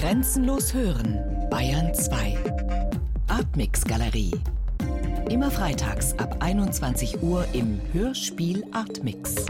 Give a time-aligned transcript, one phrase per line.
[0.00, 1.20] Grenzenlos hören,
[1.50, 2.38] Bayern 2.
[3.28, 4.32] Artmix Galerie.
[5.28, 9.44] Immer freitags ab 21 Uhr im Hörspiel Artmix.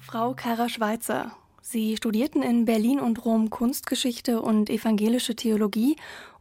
[0.00, 1.30] Frau Kara Schweizer.
[1.60, 5.94] Sie studierten in Berlin und Rom Kunstgeschichte und evangelische Theologie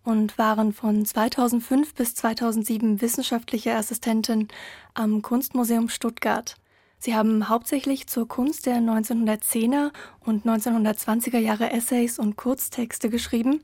[0.04, 4.48] und waren von 2005 bis 2007 wissenschaftliche Assistentin
[4.96, 6.56] am Kunstmuseum Stuttgart.
[7.04, 13.64] Sie haben hauptsächlich zur Kunst der 1910er und 1920er Jahre Essays und Kurztexte geschrieben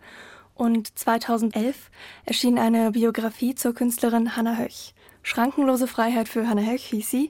[0.56, 1.92] und 2011
[2.26, 4.96] erschien eine Biografie zur Künstlerin Hannah Höch.
[5.22, 7.30] Schrankenlose Freiheit für Hannah Höch hieß sie.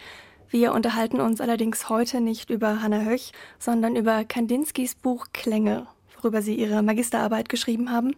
[0.49, 6.41] Wir unterhalten uns allerdings heute nicht über Hannah Höch, sondern über Kandinskis Buch Klänge, worüber
[6.41, 8.15] sie ihre Magisterarbeit geschrieben haben.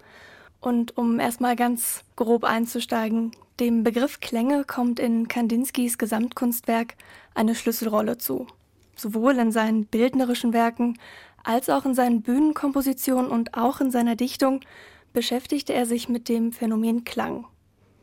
[0.61, 6.95] Und um erstmal ganz grob einzusteigen, dem Begriff Klänge kommt in Kandinskis Gesamtkunstwerk
[7.33, 8.47] eine Schlüsselrolle zu.
[8.95, 10.97] Sowohl in seinen bildnerischen Werken
[11.43, 14.61] als auch in seinen Bühnenkompositionen und auch in seiner Dichtung
[15.13, 17.45] beschäftigte er sich mit dem Phänomen Klang.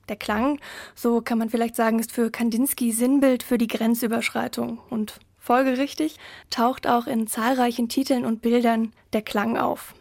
[0.08, 0.60] Der Klang,
[0.94, 6.16] so kann man vielleicht sagen, ist für Kandinsky Sinnbild für die Grenzüberschreitung und folgerichtig
[6.50, 9.94] taucht auch in zahlreichen Titeln und Bildern der Klang auf.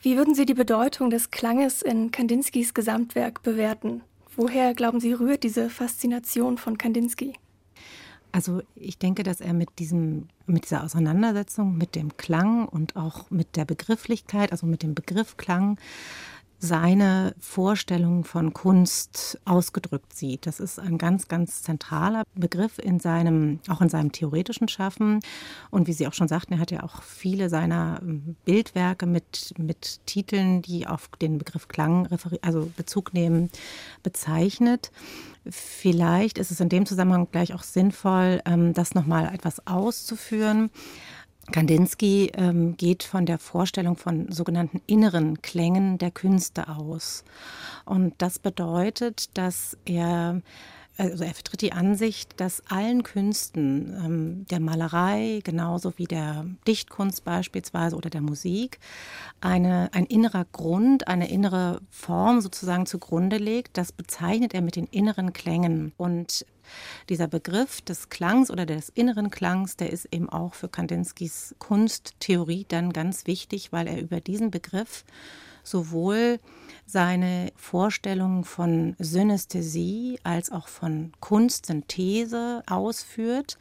[0.00, 4.02] Wie würden Sie die Bedeutung des Klanges in Kandinskys Gesamtwerk bewerten?
[4.36, 7.34] Woher, glauben Sie, rührt diese Faszination von Kandinsky?
[8.32, 13.30] Also ich denke, dass er mit diesem, mit dieser Auseinandersetzung mit dem Klang und auch
[13.30, 15.78] mit der Begrifflichkeit, also mit dem Begriff Klang,
[16.62, 20.46] seine Vorstellung von Kunst ausgedrückt sieht.
[20.46, 25.18] Das ist ein ganz, ganz zentraler Begriff in seinem, auch in seinem theoretischen Schaffen.
[25.72, 29.54] Und wie Sie auch schon sagten, er hat ja auch viele seiner ähm, Bildwerke mit,
[29.58, 32.08] mit Titeln, die auf den Begriff Klang,
[32.42, 33.50] also Bezug nehmen,
[34.04, 34.92] bezeichnet.
[35.44, 40.70] Vielleicht ist es in dem Zusammenhang gleich auch sinnvoll, ähm, das nochmal etwas auszuführen.
[41.50, 47.24] Kandinsky ähm, geht von der Vorstellung von sogenannten inneren Klängen der Künste aus.
[47.84, 50.40] Und das bedeutet, dass er
[50.98, 57.24] also er vertritt die Ansicht, dass allen Künsten, ähm, der Malerei genauso wie der Dichtkunst
[57.24, 58.78] beispielsweise oder der Musik,
[59.40, 63.78] eine, ein innerer Grund, eine innere Form sozusagen zugrunde legt.
[63.78, 65.92] Das bezeichnet er mit den inneren Klängen.
[65.96, 66.44] Und
[67.08, 72.66] dieser Begriff des Klangs oder des inneren Klangs, der ist eben auch für Kandinskis Kunsttheorie
[72.68, 75.04] dann ganz wichtig, weil er über diesen Begriff
[75.62, 76.38] sowohl
[76.86, 83.58] seine Vorstellungen von Synästhesie als auch von Kunstsynthese ausführt.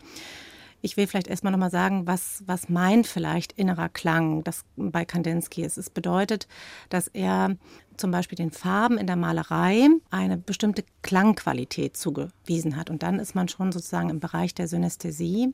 [0.81, 5.61] Ich will vielleicht erstmal nochmal sagen, was, was meint vielleicht innerer Klang das bei Kandinsky
[5.61, 5.77] ist.
[5.77, 6.47] Es bedeutet,
[6.89, 7.55] dass er
[7.97, 12.89] zum Beispiel den Farben in der Malerei eine bestimmte Klangqualität zugewiesen hat.
[12.89, 15.53] Und dann ist man schon sozusagen im Bereich der Synästhesie.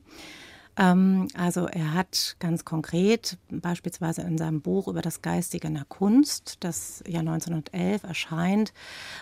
[0.78, 5.84] Ähm, also er hat ganz konkret beispielsweise in seinem Buch über das Geistige in der
[5.84, 8.72] Kunst, das ja 1911 erscheint,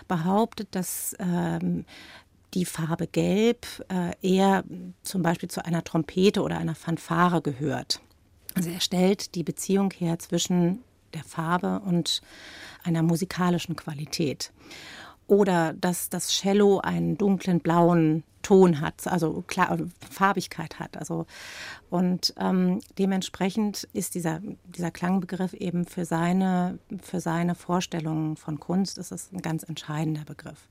[0.07, 1.85] behauptet, dass ähm,
[2.53, 4.63] die Farbe Gelb äh, eher
[5.03, 7.99] zum Beispiel zu einer Trompete oder einer Fanfare gehört.
[8.55, 12.21] Also er stellt die Beziehung her zwischen der Farbe und
[12.83, 14.51] einer musikalischen Qualität.
[15.27, 19.77] Oder dass das Cello einen dunklen blauen Ton hat, also klar,
[20.09, 20.95] Farbigkeit hat.
[20.95, 21.25] Also
[21.89, 28.97] und ähm, dementsprechend ist dieser, dieser Klangbegriff eben für seine, für seine Vorstellungen von Kunst
[28.97, 30.69] ist es ein ganz entscheidender Begriff.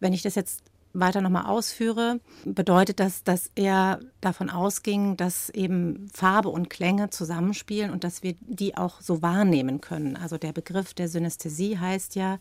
[0.00, 0.64] Wenn ich das jetzt
[0.98, 7.90] weiter nochmal ausführe, bedeutet das, dass er davon ausging, dass eben Farbe und Klänge zusammenspielen
[7.90, 10.16] und dass wir die auch so wahrnehmen können.
[10.16, 12.38] Also der Begriff der Synästhesie heißt ja,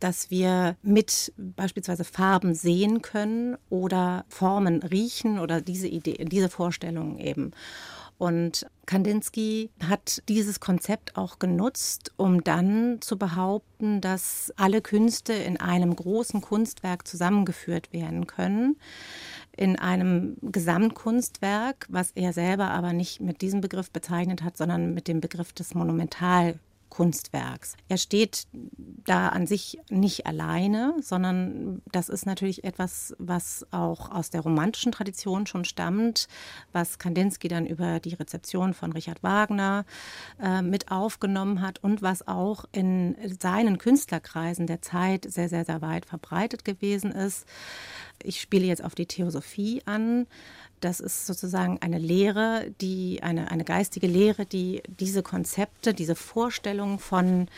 [0.00, 7.18] dass wir mit beispielsweise Farben sehen können oder Formen riechen oder diese Idee, diese Vorstellungen
[7.18, 7.52] eben.
[8.18, 15.56] Und Kandinsky hat dieses Konzept auch genutzt, um dann zu behaupten, dass alle Künste in
[15.58, 18.76] einem großen Kunstwerk zusammengeführt werden können.
[19.56, 25.06] In einem Gesamtkunstwerk, was er selber aber nicht mit diesem Begriff bezeichnet hat, sondern mit
[25.06, 27.76] dem Begriff des Monumental Kunstwerks.
[27.88, 34.30] Er steht da an sich nicht alleine, sondern das ist natürlich etwas, was auch aus
[34.30, 36.28] der romantischen Tradition schon stammt,
[36.72, 39.84] was Kandinsky dann über die Rezeption von Richard Wagner
[40.40, 45.82] äh, mit aufgenommen hat und was auch in seinen Künstlerkreisen der Zeit sehr, sehr, sehr
[45.82, 47.46] weit verbreitet gewesen ist.
[48.22, 50.26] Ich spiele jetzt auf die Theosophie an.
[50.80, 57.00] Das ist sozusagen eine Lehre, die eine, eine geistige Lehre, die diese Konzepte, diese Vorstellung
[57.00, 57.48] von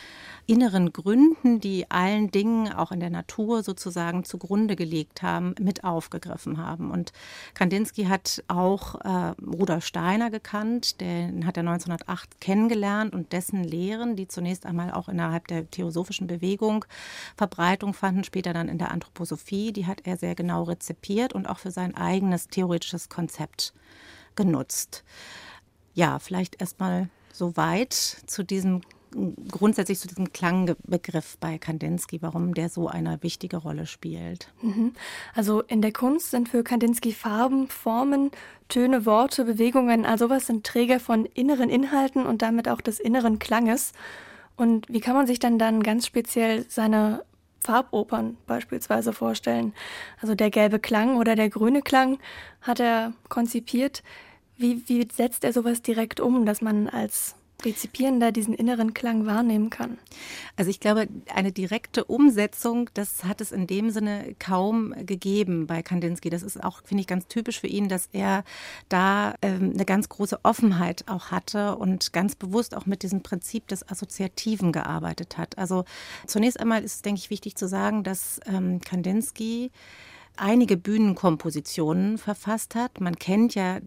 [0.47, 6.57] inneren Gründen, die allen Dingen auch in der Natur sozusagen zugrunde gelegt haben, mit aufgegriffen
[6.57, 6.89] haben.
[6.89, 7.13] Und
[7.53, 14.15] Kandinsky hat auch äh, Rudolf Steiner gekannt, den hat er 1908 kennengelernt und dessen Lehren,
[14.15, 16.85] die zunächst einmal auch innerhalb der theosophischen Bewegung
[17.37, 21.59] Verbreitung fanden, später dann in der Anthroposophie, die hat er sehr genau rezipiert und auch
[21.59, 23.73] für sein eigenes theoretisches Konzept
[24.35, 25.03] genutzt.
[25.93, 28.81] Ja, vielleicht erstmal so weit zu diesem
[29.49, 34.53] grundsätzlich zu diesem Klangbegriff bei Kandinsky, warum der so eine wichtige Rolle spielt.
[34.61, 34.93] Mhm.
[35.35, 38.31] Also in der Kunst sind für Kandinsky Farben, Formen,
[38.69, 43.39] Töne, Worte, Bewegungen, all sowas sind Träger von inneren Inhalten und damit auch des inneren
[43.39, 43.91] Klanges.
[44.55, 47.23] Und wie kann man sich dann dann ganz speziell seine
[47.63, 49.73] Farbopern beispielsweise vorstellen?
[50.21, 52.19] Also der gelbe Klang oder der grüne Klang
[52.61, 54.03] hat er konzipiert.
[54.57, 57.35] Wie, wie setzt er sowas direkt um, dass man als
[57.65, 59.97] Rezipierender diesen inneren Klang wahrnehmen kann?
[60.55, 65.81] Also ich glaube, eine direkte Umsetzung, das hat es in dem Sinne kaum gegeben bei
[65.81, 66.29] Kandinsky.
[66.29, 68.43] Das ist auch, finde ich, ganz typisch für ihn, dass er
[68.89, 73.67] da ähm, eine ganz große Offenheit auch hatte und ganz bewusst auch mit diesem Prinzip
[73.67, 75.57] des Assoziativen gearbeitet hat.
[75.57, 75.85] Also
[76.27, 79.71] zunächst einmal ist, denke ich, wichtig zu sagen, dass ähm, Kandinsky
[80.37, 82.99] einige Bühnenkompositionen verfasst hat.
[82.99, 83.79] Man kennt ja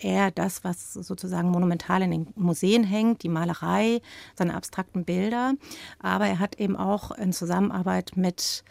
[0.00, 4.00] eher das, was sozusagen monumental in den Museen hängt, die Malerei,
[4.36, 5.54] seine abstrakten Bilder.
[6.00, 8.64] Aber er hat eben auch in Zusammenarbeit mit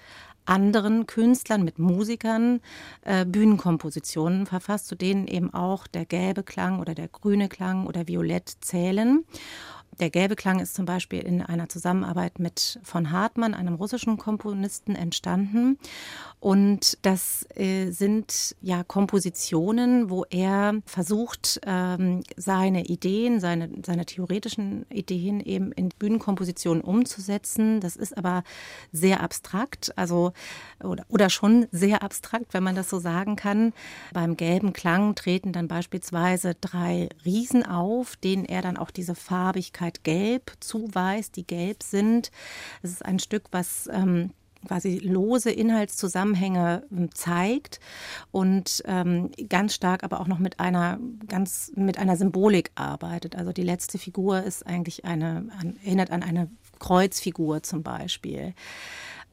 [0.45, 2.61] anderen Künstlern, mit Musikern
[3.03, 8.07] äh, Bühnenkompositionen verfasst, zu denen eben auch der gelbe Klang oder der grüne Klang oder
[8.07, 9.23] Violett zählen.
[9.99, 14.95] Der gelbe Klang ist zum Beispiel in einer Zusammenarbeit mit von Hartmann, einem russischen Komponisten,
[14.95, 15.77] entstanden.
[16.39, 24.87] Und das äh, sind ja Kompositionen, wo er versucht, ähm, seine Ideen, seine, seine theoretischen
[24.89, 27.79] Ideen eben in Bühnenkompositionen umzusetzen.
[27.79, 28.43] Das ist aber
[28.91, 30.33] sehr abstrakt, also
[30.83, 33.71] oder, oder schon sehr abstrakt, wenn man das so sagen kann.
[34.11, 39.80] Beim gelben Klang treten dann beispielsweise drei Riesen auf, denen er dann auch diese Farbigkeit
[39.89, 42.31] gelb zuweist, die gelb sind.
[42.81, 44.31] Es ist ein Stück, was ähm,
[44.67, 47.79] quasi lose Inhaltszusammenhänge ähm, zeigt
[48.31, 53.35] und ähm, ganz stark aber auch noch mit einer ganz mit einer Symbolik arbeitet.
[53.35, 56.49] Also die letzte Figur ist eigentlich eine an, erinnert an eine
[56.79, 58.53] Kreuzfigur zum Beispiel.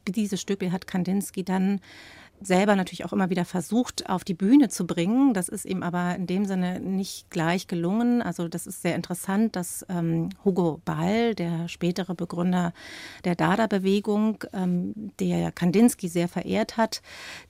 [0.08, 1.80] Diese Stücke hat Kandinsky dann
[2.40, 5.34] selber natürlich auch immer wieder versucht, auf die Bühne zu bringen.
[5.34, 8.22] Das ist ihm aber in dem Sinne nicht gleich gelungen.
[8.22, 12.72] Also das ist sehr interessant, dass ähm, Hugo Ball, der spätere Begründer
[13.24, 17.02] der Dada-Bewegung, ähm, der Kandinsky sehr verehrt hat,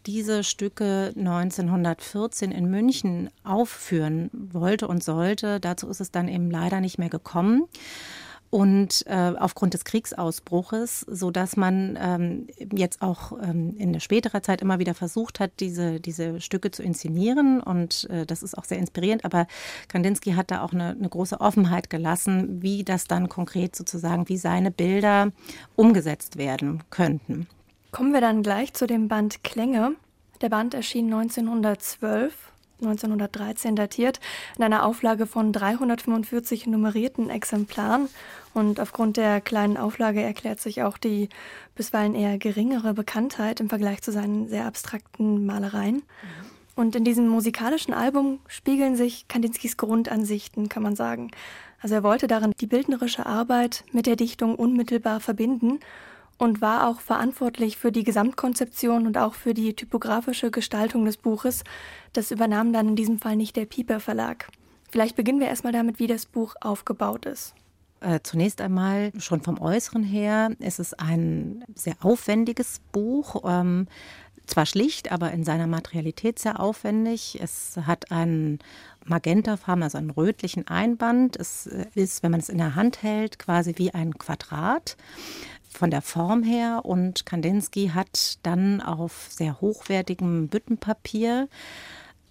[0.07, 5.61] diese Stücke 1914 in München aufführen wollte und sollte.
[5.61, 7.65] Dazu ist es dann eben leider nicht mehr gekommen
[8.51, 14.63] und äh, aufgrund des Kriegsausbruches, so dass man ähm, jetzt auch ähm, in späterer Zeit
[14.63, 18.79] immer wieder versucht hat, diese, diese Stücke zu inszenieren und äh, das ist auch sehr
[18.79, 19.47] inspirierend, aber
[19.89, 24.39] Kandinsky hat da auch eine, eine große Offenheit gelassen, wie das dann konkret sozusagen, wie
[24.39, 25.33] seine Bilder
[25.77, 27.47] umgesetzt werden könnten.
[27.91, 29.93] Kommen wir dann gleich zu dem Band Klänge.
[30.41, 34.21] Der Band erschien 1912 1913 datiert,
[34.57, 38.09] in einer Auflage von 345 nummerierten Exemplaren.
[38.55, 41.29] Und aufgrund der kleinen Auflage erklärt sich auch die
[41.75, 46.03] bisweilen eher geringere Bekanntheit im Vergleich zu seinen sehr abstrakten Malereien.
[46.75, 51.33] Und in diesem musikalischen Album spiegeln sich Kandinskis Grundansichten, kann man sagen.
[51.81, 55.81] Also er wollte darin die bildnerische Arbeit mit der Dichtung unmittelbar verbinden
[56.39, 61.65] und war auch verantwortlich für die Gesamtkonzeption und auch für die typografische Gestaltung des Buches.
[62.13, 64.49] Das übernahm dann in diesem Fall nicht der Pieper Verlag.
[64.91, 67.55] Vielleicht beginnen wir erstmal damit, wie das Buch aufgebaut ist.
[68.01, 73.43] Äh, zunächst einmal schon vom Äußeren her ist es ein sehr aufwendiges Buch.
[73.45, 73.89] Ähm,
[74.47, 77.39] zwar schlicht, aber in seiner Materialität sehr aufwendig.
[77.41, 78.61] Es hat einen
[79.05, 81.37] Magentafarben, also einen rötlichen Einband.
[81.37, 84.97] Es äh, ist, wenn man es in der Hand hält, quasi wie ein Quadrat
[85.71, 86.83] von der Form her.
[86.85, 91.49] Und Kandinsky hat dann auf sehr hochwertigem Büttenpapier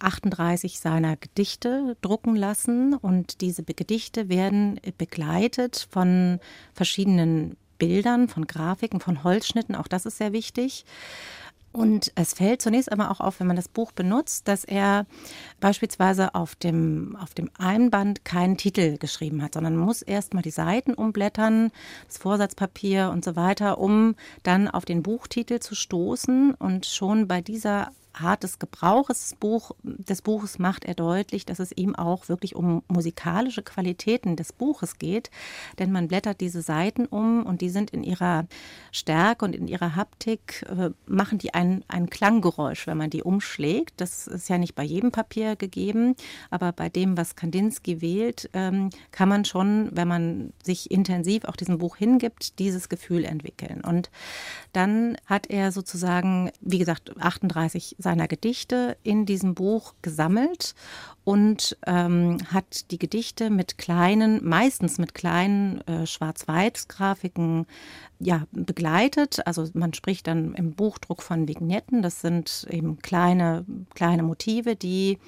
[0.00, 2.94] 38 seiner Gedichte drucken lassen.
[2.94, 6.40] Und diese Gedichte werden begleitet von
[6.74, 10.84] verschiedenen Bildern, von Grafiken, von Holzschnitten, auch das ist sehr wichtig.
[11.72, 15.06] Und es fällt zunächst einmal auch auf, wenn man das Buch benutzt, dass er
[15.60, 20.50] beispielsweise auf dem, auf dem Einband keinen Titel geschrieben hat, sondern muss erst mal die
[20.50, 21.70] Seiten umblättern,
[22.06, 26.54] das Vorsatzpapier und so weiter, um dann auf den Buchtitel zu stoßen.
[26.54, 31.72] Und schon bei dieser Art des Gebrauches Buch, des Buches macht er deutlich, dass es
[31.72, 35.30] ihm auch wirklich um musikalische Qualitäten des Buches geht.
[35.78, 38.46] Denn man blättert diese Seiten um und die sind in ihrer
[38.92, 43.94] Stärke und in ihrer Haptik, äh, machen die ein, ein Klanggeräusch, wenn man die umschlägt.
[43.98, 46.14] Das ist ja nicht bei jedem Papier gegeben,
[46.50, 51.56] aber bei dem, was Kandinsky wählt, ähm, kann man schon, wenn man sich intensiv auch
[51.56, 53.82] diesem Buch hingibt, dieses Gefühl entwickeln.
[53.84, 54.10] Und
[54.72, 60.74] dann hat er sozusagen, wie gesagt, 38 seiner Gedichte in diesem Buch gesammelt
[61.24, 67.66] und ähm, hat die Gedichte mit kleinen, meistens mit kleinen äh, Schwarz-Weiß-Grafiken
[68.18, 69.46] ja, begleitet.
[69.46, 72.00] Also man spricht dann im Buchdruck von Vignetten.
[72.00, 75.18] Das sind eben kleine, kleine Motive, die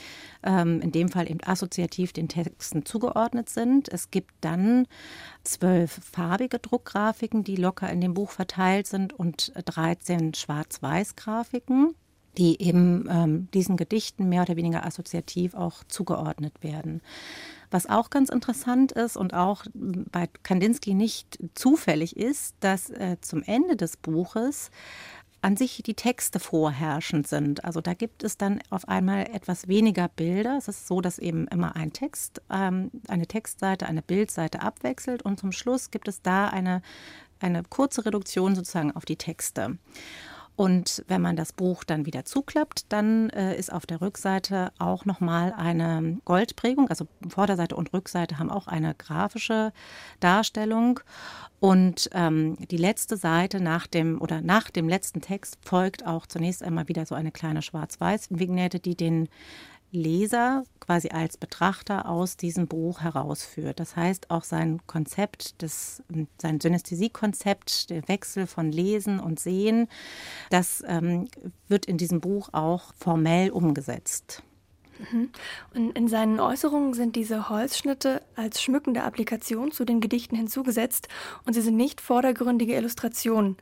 [0.43, 3.91] ähm, in dem Fall eben assoziativ den Texten zugeordnet sind.
[3.91, 4.87] Es gibt dann
[5.45, 11.95] zwölf farbige Druckgrafiken, die locker in dem Buch verteilt sind und 13 Schwarz-Weiß-Grafiken
[12.39, 17.01] die eben ähm, diesen Gedichten mehr oder weniger assoziativ auch zugeordnet werden.
[17.71, 23.43] Was auch ganz interessant ist und auch bei Kandinsky nicht zufällig ist, dass äh, zum
[23.43, 24.71] Ende des Buches
[25.43, 27.65] an sich die Texte vorherrschend sind.
[27.65, 30.57] Also da gibt es dann auf einmal etwas weniger Bilder.
[30.59, 35.41] Es ist so, dass eben immer ein Text, ähm, eine Textseite, eine Bildseite abwechselt und
[35.41, 36.83] zum Schluss gibt es da eine,
[37.39, 39.79] eine kurze Reduktion sozusagen auf die Texte.
[40.61, 45.07] Und wenn man das Buch dann wieder zuklappt, dann äh, ist auf der Rückseite auch
[45.07, 46.91] nochmal eine Goldprägung.
[46.91, 49.73] Also Vorderseite und Rückseite haben auch eine grafische
[50.21, 51.01] Darstellung.
[51.61, 56.63] Und ähm, die letzte Seite nach dem oder nach dem letzten Text folgt auch zunächst
[56.63, 59.31] einmal wieder so eine kleine Schwarz-Weiß-Vignette, die den
[59.93, 63.81] Leser quasi als Betrachter aus diesem Buch herausführt.
[63.81, 66.03] Das heißt, auch sein Konzept, des,
[66.39, 69.89] sein Synästhesiekonzept, der Wechsel von Lesen und Sehen,
[70.51, 71.29] das ähm,
[71.69, 74.43] wird in diesem Buch auch formell umgesetzt.
[74.99, 75.31] Mhm.
[75.75, 81.09] Und in seinen Äußerungen sind diese Holzschnitte als schmückende Applikation zu den Gedichten hinzugesetzt
[81.47, 83.57] und sie sind nicht vordergründige Illustrationen.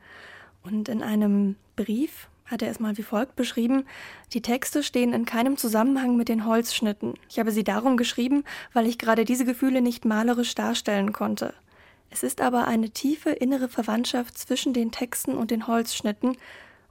[0.63, 3.85] Und in einem Brief hat er es mal wie folgt beschrieben,
[4.33, 7.13] die Texte stehen in keinem Zusammenhang mit den Holzschnitten.
[7.29, 11.53] Ich habe sie darum geschrieben, weil ich gerade diese Gefühle nicht malerisch darstellen konnte.
[12.09, 16.37] Es ist aber eine tiefe innere Verwandtschaft zwischen den Texten und den Holzschnitten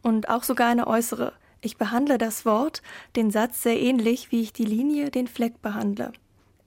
[0.02, 1.32] und auch sogar eine äußere.
[1.60, 2.82] Ich behandle das Wort,
[3.16, 6.12] den Satz sehr ähnlich, wie ich die Linie, den Fleck behandle.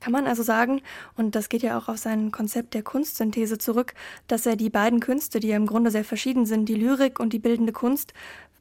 [0.02, 0.82] Kann man also sagen,
[1.16, 3.94] und das geht ja auch auf sein Konzept der Kunstsynthese zurück,
[4.28, 7.34] dass er die beiden Künste, die ja im Grunde sehr verschieden sind, die Lyrik und
[7.34, 8.14] die bildende Kunst,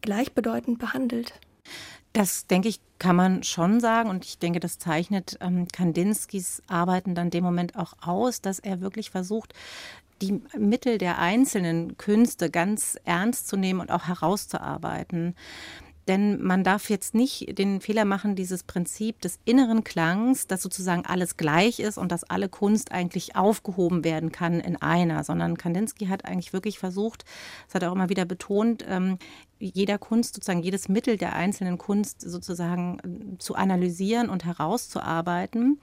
[0.03, 1.35] gleichbedeutend behandelt?
[2.13, 4.11] Das, denke ich, kann man schon sagen.
[4.11, 8.81] Und ich denke, das zeichnet ähm, Kandinskis Arbeiten dann dem Moment auch aus, dass er
[8.81, 9.55] wirklich versucht,
[10.21, 15.35] die Mittel der einzelnen Künste ganz ernst zu nehmen und auch herauszuarbeiten.
[16.11, 21.07] Denn man darf jetzt nicht den Fehler machen, dieses Prinzip des inneren Klangs, dass sozusagen
[21.07, 26.07] alles gleich ist und dass alle Kunst eigentlich aufgehoben werden kann in einer, sondern Kandinsky
[26.07, 27.25] hat eigentlich wirklich versucht,
[27.67, 29.19] das hat er auch immer wieder betont, ähm,
[29.61, 35.79] jeder Kunst, sozusagen jedes Mittel der einzelnen Kunst sozusagen äh, zu analysieren und herauszuarbeiten.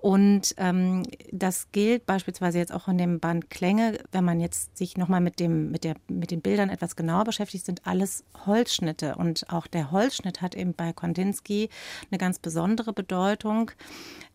[0.00, 4.96] Und ähm, das gilt beispielsweise jetzt auch in dem Band Klänge, wenn man jetzt sich
[4.96, 9.16] nochmal mit, dem, mit, der, mit den Bildern etwas genauer beschäftigt, sind alles Holzschnitte.
[9.16, 11.68] Und auch der Holzschnitt hat eben bei Kondinsky
[12.10, 13.72] eine ganz besondere Bedeutung.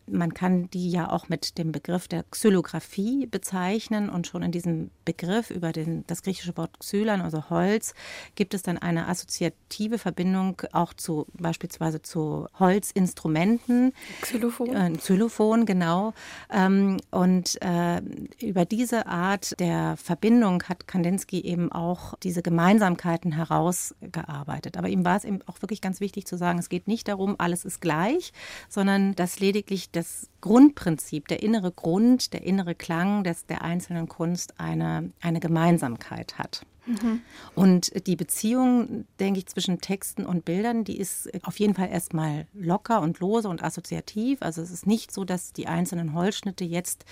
[0.07, 4.91] Man kann die ja auch mit dem Begriff der Xylographie bezeichnen und schon in diesem
[5.03, 7.93] Begriff über den, das griechische Wort Xylan, also Holz,
[8.35, 13.93] gibt es dann eine assoziative Verbindung auch zu beispielsweise zu Holzinstrumenten.
[14.21, 14.75] Xylophon.
[14.75, 16.13] Äh, Xylophon, genau.
[16.51, 18.01] Ähm, und äh,
[18.39, 24.77] über diese Art der Verbindung hat Kandinsky eben auch diese Gemeinsamkeiten herausgearbeitet.
[24.77, 27.35] Aber ihm war es eben auch wirklich ganz wichtig zu sagen, es geht nicht darum,
[27.38, 28.33] alles ist gleich,
[28.69, 34.59] sondern dass lediglich das Grundprinzip, der innere Grund, der innere Klang des, der einzelnen Kunst
[34.59, 36.65] eine, eine Gemeinsamkeit hat.
[36.86, 37.22] Mhm.
[37.56, 42.48] Und die Beziehung, denke ich, zwischen Texten und Bildern, die ist auf jeden Fall erstmal
[42.54, 44.42] locker und lose und assoziativ.
[44.42, 47.06] Also es ist nicht so, dass die einzelnen Holzschnitte jetzt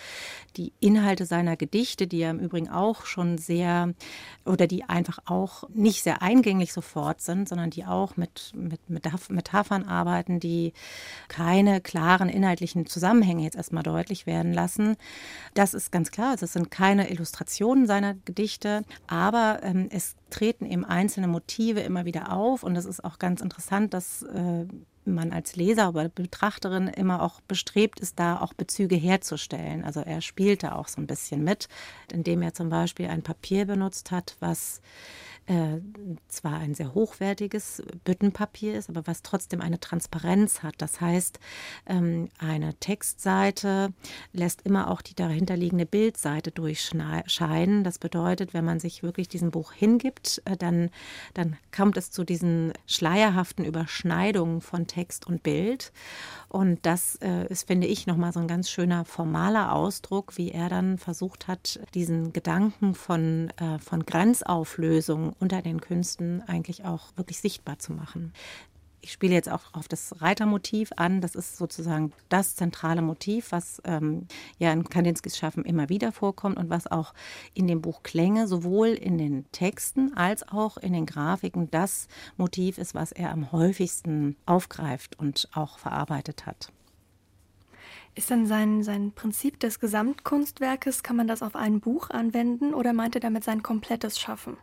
[0.57, 3.93] die Inhalte seiner Gedichte, die ja im Übrigen auch schon sehr
[4.45, 9.05] oder die einfach auch nicht sehr eingänglich sofort sind, sondern die auch mit, mit, mit
[9.29, 10.73] Metaphern arbeiten, die
[11.29, 14.97] keine klaren inhaltlichen Zusammenhänge jetzt erstmal deutlich werden lassen.
[15.53, 16.31] Das ist ganz klar.
[16.31, 22.05] Also es sind keine Illustrationen seiner Gedichte, aber ähm, es treten eben einzelne Motive immer
[22.05, 24.65] wieder auf und es ist auch ganz interessant, dass äh,
[25.05, 29.83] man als Leser oder Betrachterin immer auch bestrebt ist, da auch Bezüge herzustellen.
[29.83, 31.67] Also er spielt da auch so ein bisschen mit,
[32.11, 34.81] indem er zum Beispiel ein Papier benutzt hat, was
[35.45, 35.79] äh,
[36.27, 40.75] zwar ein sehr hochwertiges Büttenpapier ist, aber was trotzdem eine Transparenz hat.
[40.77, 41.39] Das heißt,
[41.85, 43.93] ähm, eine Textseite
[44.31, 47.83] lässt immer auch die dahinterliegende Bildseite durchscheinen.
[47.83, 50.89] Das bedeutet, wenn man sich wirklich diesem Buch hingibt, äh, dann,
[51.33, 55.91] dann kommt es zu diesen schleierhaften Überschneidungen von Text und Bild.
[56.47, 60.69] Und das äh, ist, finde ich, nochmal so ein ganz schöner formaler Ausdruck, wie er
[60.69, 67.39] dann versucht hat, diesen Gedanken von, äh, von Grenzauflösung unter den Künsten eigentlich auch wirklich
[67.39, 68.33] sichtbar zu machen.
[69.01, 71.19] Ich spiele jetzt auch auf das Reitermotiv an.
[71.19, 74.27] Das ist sozusagen das zentrale Motiv, was ähm,
[74.59, 77.13] ja in Kandinskis Schaffen immer wieder vorkommt und was auch
[77.53, 82.77] in dem Buch Klänge sowohl in den Texten als auch in den Grafiken das Motiv
[82.77, 86.71] ist, was er am häufigsten aufgreift und auch verarbeitet hat.
[88.15, 92.93] Ist denn sein, sein Prinzip des Gesamtkunstwerkes, kann man das auf ein Buch anwenden oder
[92.93, 94.55] meint er damit sein komplettes Schaffen?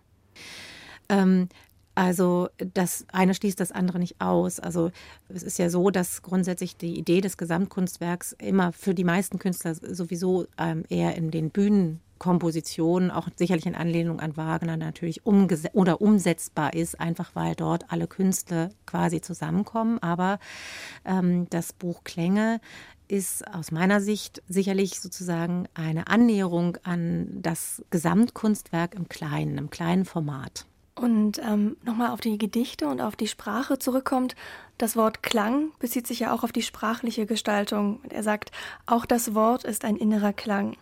[1.10, 1.48] Ähm,
[1.94, 4.60] also das eine schließt das andere nicht aus.
[4.60, 4.90] Also
[5.28, 9.74] es ist ja so, dass grundsätzlich die Idee des Gesamtkunstwerks immer für die meisten Künstler
[9.74, 16.74] sowieso ähm, eher in den Bühnenkompositionen, auch sicherlich in Anlehnung an Wagner natürlich oder umsetzbar
[16.74, 19.98] ist, einfach weil dort alle Künstler quasi zusammenkommen.
[20.00, 20.38] Aber
[21.04, 22.60] ähm, das Buch Klänge
[23.08, 30.04] ist aus meiner Sicht sicherlich sozusagen eine Annäherung an das Gesamtkunstwerk im Kleinen, im kleinen
[30.04, 30.66] Format.
[31.00, 34.36] Und ähm, nochmal auf die Gedichte und auf die Sprache zurückkommt,
[34.76, 38.00] das Wort Klang bezieht sich ja auch auf die sprachliche Gestaltung.
[38.10, 38.52] Er sagt,
[38.84, 40.76] auch das Wort ist ein innerer Klang.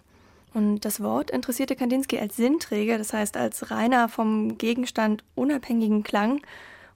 [0.55, 6.41] Und das Wort interessierte Kandinsky als Sinnträger, das heißt als reiner vom Gegenstand unabhängigen Klang.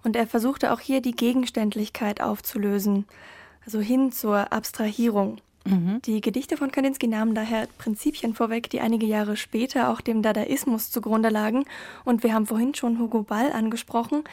[0.03, 3.07] Und er versuchte auch hier die Gegenständlichkeit aufzulösen,
[3.65, 5.37] also hin zur Abstrahierung.
[5.65, 6.03] Mhm.
[6.03, 10.91] Die Gedichte von Kandinsky nahmen daher Prinzipien vorweg, die einige Jahre später auch dem Dadaismus
[10.91, 11.65] zugrunde lagen.
[12.05, 14.25] Und wir haben vorhin schon Hugo Ball angesprochen.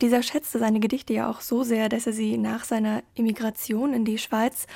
[0.00, 4.04] Dieser schätzte seine Gedichte ja auch so sehr, dass er sie nach seiner Emigration in
[4.04, 4.66] die Schweiz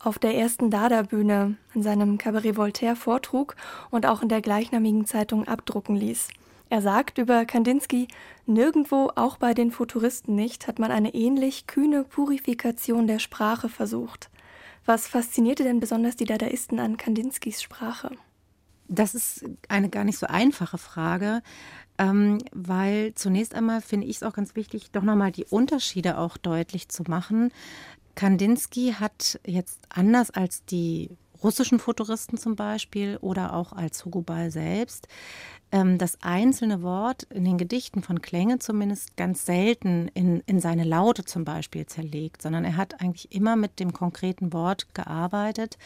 [0.00, 3.54] auf der ersten Dada-Bühne in seinem Cabaret Voltaire vortrug
[3.90, 6.28] und auch in der gleichnamigen Zeitung abdrucken ließ.
[6.70, 8.08] Er sagt über Kandinsky,
[8.46, 14.30] nirgendwo, auch bei den Futuristen nicht, hat man eine ähnlich kühne Purifikation der Sprache versucht.
[14.84, 18.10] Was faszinierte denn besonders die Dadaisten an Kandinskis Sprache?
[18.88, 21.42] Das ist eine gar nicht so einfache Frage,
[21.98, 26.36] ähm, weil zunächst einmal finde ich es auch ganz wichtig, doch nochmal die Unterschiede auch
[26.36, 27.52] deutlich zu machen.
[28.14, 31.10] Kandinsky hat jetzt anders als die
[31.42, 35.08] russischen Futuristen zum Beispiel oder auch als Hugo Ball selbst
[35.72, 40.84] ähm, das einzelne Wort in den Gedichten von Klänge zumindest ganz selten in, in seine
[40.84, 45.78] Laute zum Beispiel zerlegt, sondern er hat eigentlich immer mit dem konkreten Wort gearbeitet.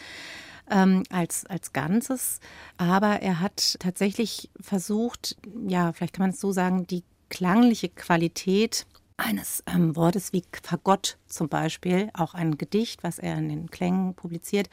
[0.69, 2.41] Ähm, als, als Ganzes.
[2.75, 8.85] Aber er hat tatsächlich versucht, ja, vielleicht kann man es so sagen, die klangliche Qualität
[9.17, 14.13] eines ähm, Wortes wie Fagott zum Beispiel, auch ein Gedicht, was er in den Klängen
[14.13, 14.69] publiziert,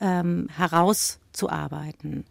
[0.00, 2.24] ähm, herauszuarbeiten.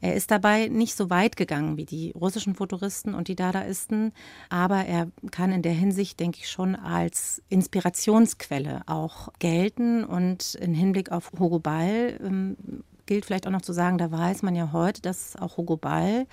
[0.00, 4.12] Er ist dabei nicht so weit gegangen wie die russischen Futuristen und die Dadaisten,
[4.48, 10.74] aber er kann in der Hinsicht, denke ich, schon als Inspirationsquelle auch gelten und im
[10.74, 12.56] Hinblick auf Hugo Ball ähm,
[13.08, 16.26] gilt vielleicht auch noch zu sagen, da weiß man ja heute, dass auch Hugo Ball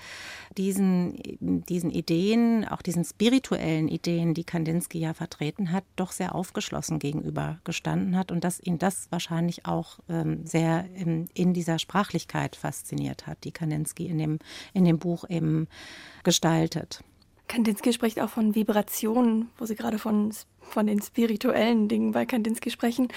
[0.56, 7.00] diesen, diesen Ideen, auch diesen spirituellen Ideen, die Kandinsky ja vertreten hat, doch sehr aufgeschlossen
[7.00, 12.54] gegenüber gestanden hat und dass ihn das wahrscheinlich auch ähm, sehr in, in, dieser Sprachlichkeit
[12.54, 14.38] fasziniert hat, die Kandinsky in dem,
[14.74, 15.68] in dem Buch eben
[16.22, 17.02] gestaltet.
[17.48, 22.70] Kandinsky spricht auch von Vibrationen, wo Sie gerade von, von den spirituellen Dingen bei Kandinsky
[22.70, 23.08] sprechen.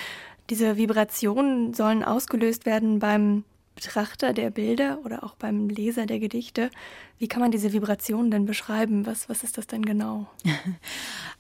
[0.50, 3.44] Diese Vibrationen sollen ausgelöst werden beim
[3.76, 6.70] Betrachter der Bilder oder auch beim Leser der Gedichte.
[7.18, 9.06] Wie kann man diese Vibrationen denn beschreiben?
[9.06, 10.28] Was, was ist das denn genau?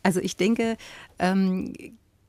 [0.01, 0.77] Also ich denke,
[1.19, 1.73] ähm,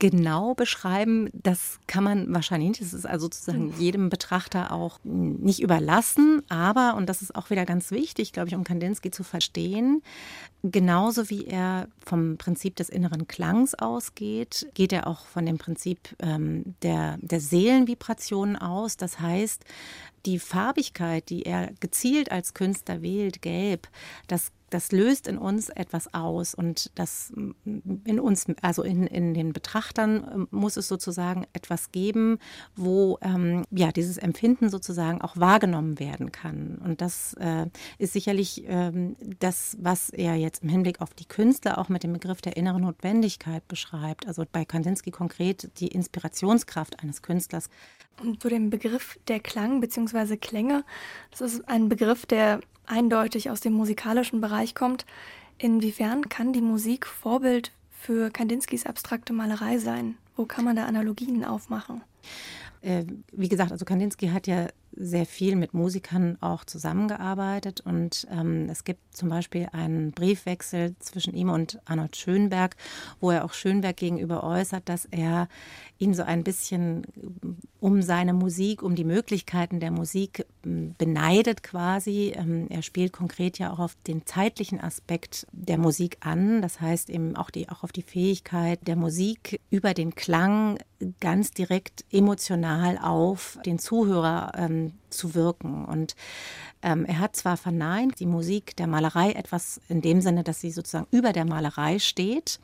[0.01, 2.81] genau beschreiben, das kann man wahrscheinlich nicht.
[2.81, 3.79] Das ist also sozusagen hm.
[3.79, 6.41] jedem Betrachter auch nicht überlassen.
[6.49, 10.01] Aber, und das ist auch wieder ganz wichtig, glaube ich, um Kandinsky zu verstehen,
[10.63, 15.99] genauso wie er vom Prinzip des inneren Klangs ausgeht, geht er auch von dem Prinzip
[16.19, 18.97] ähm, der, der Seelenvibration aus.
[18.97, 19.63] Das heißt,
[20.25, 23.87] die Farbigkeit, die er gezielt als Künstler wählt, gelb,
[24.27, 27.31] das das löst in uns etwas aus und das
[27.65, 32.39] in uns, also in, in den Betrachtern ähm, muss es sozusagen etwas geben,
[32.75, 36.79] wo ähm, ja dieses Empfinden sozusagen auch wahrgenommen werden kann.
[36.83, 41.77] Und das äh, ist sicherlich ähm, das, was er jetzt im Hinblick auf die Künstler
[41.77, 44.27] auch mit dem Begriff der inneren Notwendigkeit beschreibt.
[44.27, 47.69] Also bei Kandinsky konkret die Inspirationskraft eines Künstlers.
[48.21, 50.37] Und zu dem Begriff der Klang bzw.
[50.37, 50.83] Klänge,
[51.31, 55.05] das ist ein Begriff, der eindeutig aus dem musikalischen Bereich kommt.
[55.57, 60.17] Inwiefern kann die Musik Vorbild für Kandinskis abstrakte Malerei sein?
[60.35, 62.01] Wo kann man da Analogien aufmachen?
[62.81, 68.67] Äh, wie gesagt, also Kandinsky hat ja sehr viel mit Musikern auch zusammengearbeitet und ähm,
[68.69, 72.75] es gibt zum Beispiel einen Briefwechsel zwischen ihm und Arnold Schönberg,
[73.19, 75.47] wo er auch Schönberg gegenüber äußert, dass er
[75.97, 77.05] ihn so ein bisschen
[77.79, 82.33] um seine Musik, um die Möglichkeiten der Musik ähm, beneidet quasi.
[82.35, 87.09] Ähm, er spielt konkret ja auch auf den zeitlichen Aspekt der Musik an, das heißt
[87.09, 90.79] eben auch, die, auch auf die Fähigkeit der Musik über den Klang
[91.19, 95.85] ganz direkt emotional auf den Zuhörer ähm, zu wirken.
[95.85, 96.15] Und
[96.81, 100.71] ähm, er hat zwar verneint, die Musik der Malerei etwas in dem Sinne, dass sie
[100.71, 102.59] sozusagen über der Malerei steht,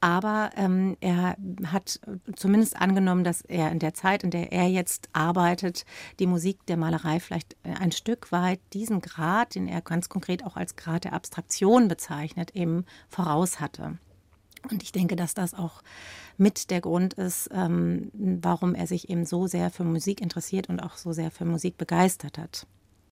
[0.00, 2.00] aber ähm, er hat
[2.36, 5.84] zumindest angenommen, dass er in der Zeit, in der er jetzt arbeitet,
[6.18, 10.56] die Musik der Malerei vielleicht ein Stück weit diesen Grad, den er ganz konkret auch
[10.56, 13.98] als Grad der Abstraktion bezeichnet, eben voraus hatte.
[14.70, 15.82] Und ich denke, dass das auch
[16.36, 20.80] mit der Grund ist, ähm, warum er sich eben so sehr für Musik interessiert und
[20.80, 22.66] auch so sehr für Musik begeistert hat.